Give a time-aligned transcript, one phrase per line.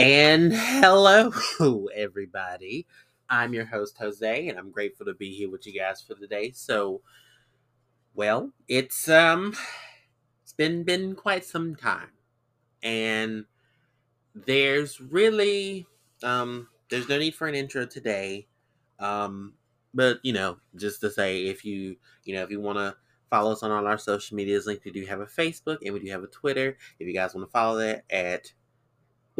[0.00, 1.30] And hello,
[1.94, 2.86] everybody.
[3.28, 6.26] I'm your host, Jose, and I'm grateful to be here with you guys for the
[6.26, 6.52] day.
[6.52, 7.02] So,
[8.14, 9.54] well, it's um,
[10.42, 12.08] it's been been quite some time,
[12.82, 13.44] and
[14.34, 15.86] there's really
[16.22, 18.46] um, there's no need for an intro today.
[19.00, 19.52] Um,
[19.92, 22.96] but you know, just to say, if you you know if you want to
[23.28, 26.00] follow us on all our social medias, link we do have a Facebook and we
[26.00, 26.78] do have a Twitter.
[26.98, 28.50] If you guys want to follow that at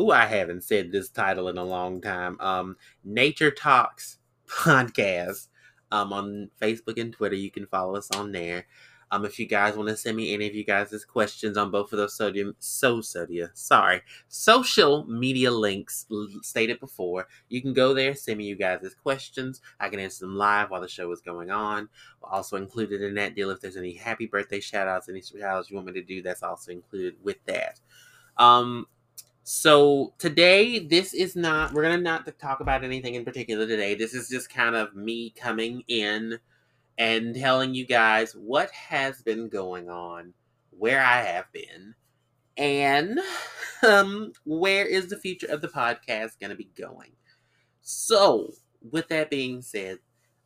[0.00, 2.40] Ooh, I haven't said this title in a long time.
[2.40, 5.48] Um, Nature Talks podcast.
[5.92, 8.64] Um, on Facebook and Twitter, you can follow us on there.
[9.10, 11.92] Um, if you guys want to send me any of you guys' questions on both
[11.92, 16.06] of those sodium, so sodium, sorry, social media links
[16.42, 19.60] stated before, you can go there, send me you guys' questions.
[19.80, 21.88] I can answer them live while the show is going on.
[22.22, 25.70] Also included in that deal, if there's any happy birthday shout outs, any shout outs
[25.70, 27.80] you want me to do, that's also included with that.
[28.36, 28.86] Um,
[29.42, 33.94] so today, this is not, we're going to not talk about anything in particular today.
[33.94, 36.38] This is just kind of me coming in
[36.98, 40.34] and telling you guys what has been going on,
[40.70, 41.94] where I have been,
[42.56, 43.18] and
[43.82, 47.12] um, where is the future of the podcast going to be going.
[47.80, 48.52] So,
[48.90, 49.98] with that being said,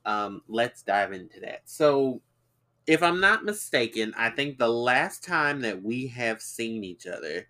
[0.06, 1.62] um, let's dive into that.
[1.64, 2.22] So,
[2.86, 7.46] if I'm not mistaken, I think the last time that we have seen each other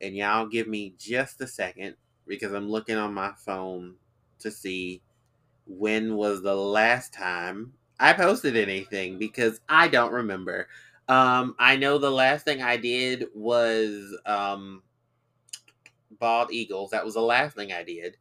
[0.00, 3.94] and y'all give me just a second because I'm looking on my phone
[4.40, 5.02] to see
[5.66, 10.68] when was the last time I posted anything because I don't remember.
[11.08, 14.82] Um, I know the last thing I did was um,
[16.18, 16.90] Bald Eagles.
[16.90, 18.16] That was the last thing I did.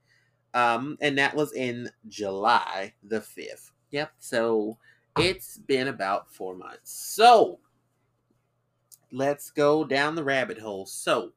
[0.54, 3.72] Um, and that was in July the 5th.
[3.92, 4.12] Yep.
[4.20, 4.78] So
[5.18, 6.92] it's been about four months.
[6.92, 7.60] So
[9.12, 10.86] let's go down the rabbit hole.
[10.86, 11.34] So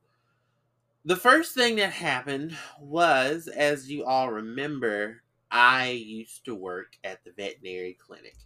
[1.05, 7.25] the first thing that happened was, as you all remember, I used to work at
[7.25, 8.37] the veterinary clinic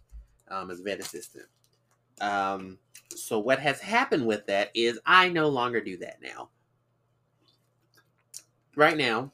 [0.49, 1.45] um, as a vet assistant.
[2.19, 2.79] Um,
[3.15, 6.49] so what has happened with that is I no longer do that now.
[8.75, 9.31] Right now,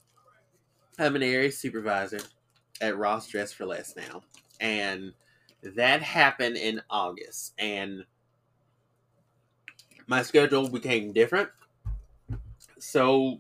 [0.99, 2.19] I'm an area supervisor
[2.81, 4.21] at Ross Dress for Less now,
[4.59, 5.13] and
[5.63, 8.05] that happened in August, and
[10.07, 11.49] my schedule became different
[12.83, 13.39] so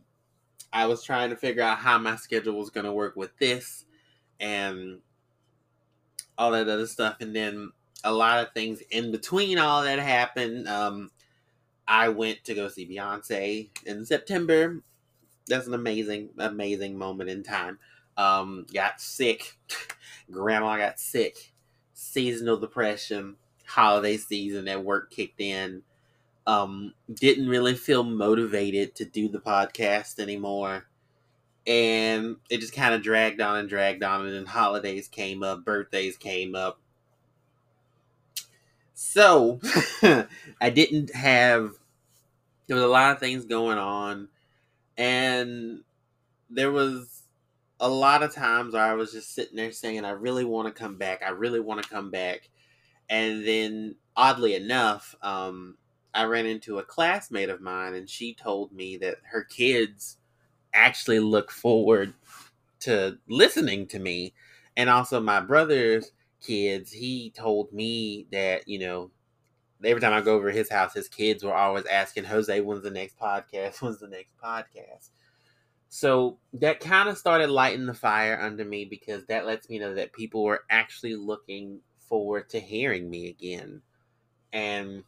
[0.71, 3.85] I was trying to figure out how my schedule was going to work with this
[4.39, 4.99] and
[6.37, 7.17] all that other stuff.
[7.19, 7.71] And then
[8.03, 10.67] a lot of things in between all that happened.
[10.67, 11.11] Um,
[11.87, 14.81] I went to go see Beyonce in September.
[15.47, 17.77] That's an amazing, amazing moment in time.
[18.17, 19.57] Um, got sick.
[20.31, 21.53] Grandma got sick.
[21.93, 23.35] Seasonal depression.
[23.65, 25.83] Holiday season at work kicked in
[26.45, 30.85] um, didn't really feel motivated to do the podcast anymore.
[31.65, 34.25] And it just kind of dragged on and dragged on.
[34.25, 36.79] And then holidays came up, birthdays came up.
[38.93, 39.59] So
[40.61, 41.73] I didn't have,
[42.67, 44.27] there was a lot of things going on.
[44.97, 45.81] And
[46.49, 47.23] there was
[47.79, 50.79] a lot of times where I was just sitting there saying, I really want to
[50.79, 51.21] come back.
[51.25, 52.49] I really want to come back.
[53.09, 55.75] And then, oddly enough, um,
[56.13, 60.17] I ran into a classmate of mine, and she told me that her kids
[60.73, 62.13] actually look forward
[62.81, 64.33] to listening to me.
[64.77, 69.11] And also, my brother's kids, he told me that, you know,
[69.83, 72.91] every time I go over his house, his kids were always asking, Jose, when's the
[72.91, 73.81] next podcast?
[73.81, 75.09] When's the next podcast?
[75.89, 79.93] So that kind of started lighting the fire under me because that lets me know
[79.93, 83.81] that people were actually looking forward to hearing me again.
[84.51, 85.03] And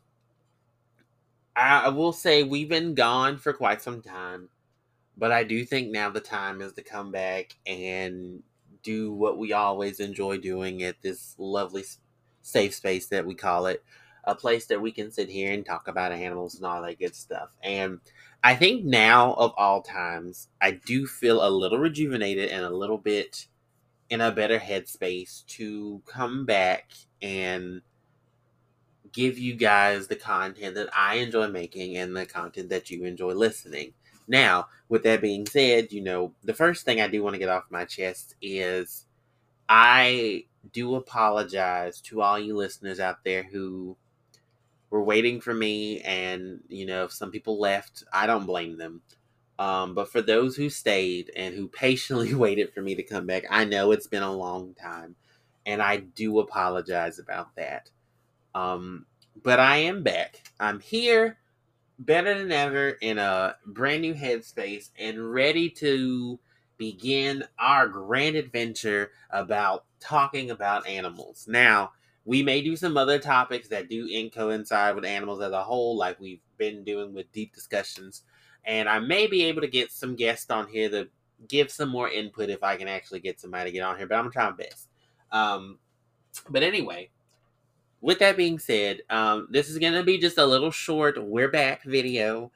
[1.55, 4.49] I will say we've been gone for quite some time,
[5.17, 8.43] but I do think now the time is to come back and
[8.83, 11.83] do what we always enjoy doing at this lovely
[12.41, 13.83] safe space that we call it
[14.25, 17.15] a place that we can sit here and talk about animals and all that good
[17.15, 17.55] stuff.
[17.63, 17.99] And
[18.43, 22.97] I think now of all times, I do feel a little rejuvenated and a little
[22.97, 23.47] bit
[24.09, 26.91] in a better headspace to come back
[27.21, 27.81] and
[29.15, 33.33] give you guys the content that I enjoy making and the content that you enjoy
[33.33, 33.93] listening.
[34.27, 37.49] Now, with that being said, you know, the first thing I do want to get
[37.49, 39.05] off my chest is
[39.69, 43.95] I do apologize to all you listeners out there who
[44.89, 49.01] were waiting for me and, you know, if some people left, I don't blame them.
[49.57, 53.43] Um, but for those who stayed and who patiently waited for me to come back,
[53.49, 55.15] I know it's been a long time
[55.65, 57.89] and I do apologize about that.
[58.55, 59.05] Um,
[59.43, 60.41] but I am back.
[60.59, 61.37] I'm here.
[61.99, 66.39] better than ever in a brand new headspace and ready to
[66.77, 71.45] begin our grand adventure about talking about animals.
[71.47, 71.91] Now,
[72.25, 75.95] we may do some other topics that do in coincide with animals as a whole,
[75.97, 78.23] like we've been doing with deep discussions.
[78.65, 81.07] And I may be able to get some guests on here to
[81.47, 84.17] give some more input if I can actually get somebody to get on here, but
[84.17, 84.89] I'm trying my best.
[85.31, 85.79] Um,
[86.49, 87.09] but anyway,
[88.05, 91.83] with that being said, um, this is gonna be just a little short "We're Back"
[91.83, 92.51] video,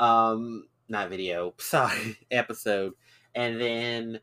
[0.00, 2.94] um, not video, sorry, episode,
[3.36, 4.18] and then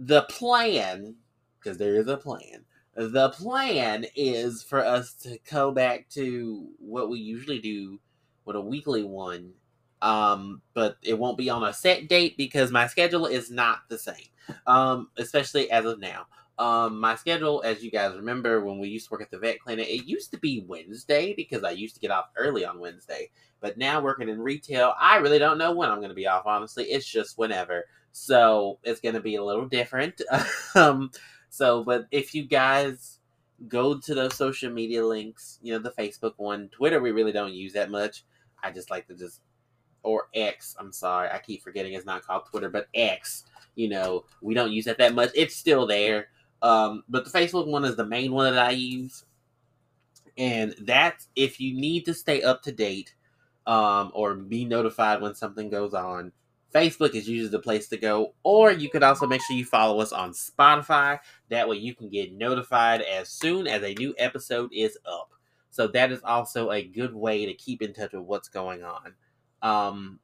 [0.00, 1.14] the plan,
[1.56, 2.64] because there is a plan.
[2.96, 8.00] The plan is for us to go back to what we usually do
[8.44, 9.52] with a weekly one,
[10.02, 13.98] um, but it won't be on a set date because my schedule is not the
[13.98, 14.26] same,
[14.66, 16.26] um, especially as of now.
[16.58, 19.60] Um, my schedule, as you guys remember, when we used to work at the vet
[19.60, 23.30] clinic, it used to be Wednesday because I used to get off early on Wednesday.
[23.60, 26.46] But now working in retail, I really don't know when I'm going to be off.
[26.46, 27.86] Honestly, it's just whenever.
[28.12, 30.20] So it's going to be a little different.
[30.74, 31.10] um,
[31.48, 33.18] so, but if you guys
[33.68, 37.54] go to those social media links, you know, the Facebook one, Twitter, we really don't
[37.54, 38.24] use that much.
[38.62, 39.40] I just like to just,
[40.02, 43.44] or X, I'm sorry, I keep forgetting it's not called Twitter, but X,
[43.74, 45.30] you know, we don't use that that much.
[45.34, 46.28] It's still there.
[46.62, 49.24] Um, but the Facebook one is the main one that I use.
[50.38, 53.14] And that's if you need to stay up to date
[53.66, 56.32] um, or be notified when something goes on,
[56.72, 58.34] Facebook is usually the place to go.
[58.42, 61.18] Or you could also make sure you follow us on Spotify.
[61.50, 65.32] That way you can get notified as soon as a new episode is up.
[65.70, 69.14] So that is also a good way to keep in touch with what's going on.
[69.62, 70.20] Um,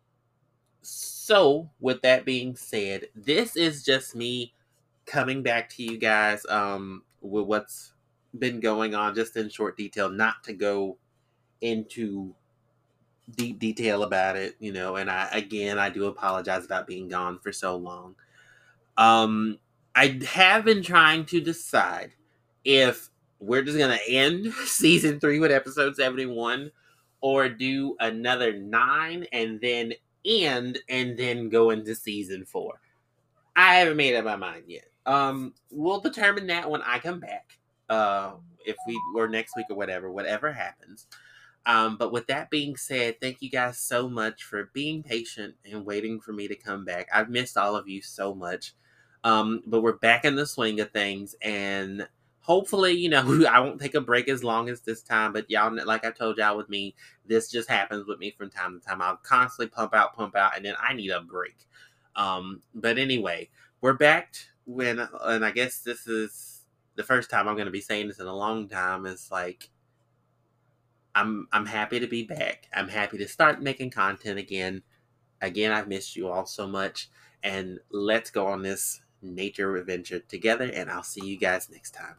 [0.83, 4.55] so, with that being said, this is just me
[5.09, 7.93] coming back to you guys um, with what's
[8.39, 10.99] been going on, just in short detail, not to go
[11.61, 12.35] into
[13.37, 14.97] deep detail about it, you know.
[14.97, 18.15] And I, again, I do apologize about being gone for so long.
[18.97, 19.59] Um,
[19.95, 22.13] I have been trying to decide
[22.65, 23.09] if
[23.41, 26.71] we're just gonna end season three with episode 71
[27.21, 29.93] or do another nine and then
[30.25, 32.81] end and then go into season four.
[33.57, 34.85] I haven't made up my mind yet.
[35.09, 37.59] Um, we'll determine that when I come back.
[37.89, 38.33] Uh,
[38.67, 41.07] if we or next week or whatever, whatever happens.
[41.65, 45.87] Um, but with that being said, thank you guys so much for being patient and
[45.87, 47.09] waiting for me to come back.
[47.13, 48.75] I've missed all of you so much.
[49.25, 52.07] Um, but we're back in the swing of things, and
[52.41, 55.33] hopefully, you know, I won't take a break as long as this time.
[55.33, 56.95] But y'all, like I told y'all with me,
[57.27, 59.01] this just happens with me from time to time.
[59.01, 61.57] I'll constantly pump out, pump out, and then I need a break.
[62.15, 63.49] Um, but anyway,
[63.81, 64.35] we're back
[64.69, 68.21] when, and I guess this is the first time I'm going to be saying this
[68.21, 69.07] in a long time.
[69.07, 69.71] It's like
[71.15, 72.69] I'm I'm happy to be back.
[72.75, 74.83] I'm happy to start making content again.
[75.41, 77.09] Again, I've missed you all so much,
[77.43, 80.71] and let's go on this nature adventure together.
[80.73, 82.17] And I'll see you guys next time.